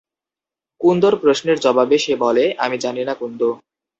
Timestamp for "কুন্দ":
3.13-3.41